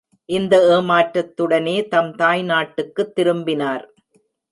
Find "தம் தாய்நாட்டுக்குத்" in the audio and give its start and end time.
1.87-3.13